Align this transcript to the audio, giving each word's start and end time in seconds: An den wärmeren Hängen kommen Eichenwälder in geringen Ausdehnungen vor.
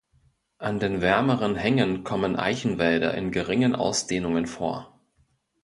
An 0.57 0.79
den 0.79 0.99
wärmeren 1.01 1.53
Hängen 1.55 2.03
kommen 2.03 2.35
Eichenwälder 2.35 3.13
in 3.13 3.29
geringen 3.29 3.75
Ausdehnungen 3.75 4.47
vor. 4.47 4.99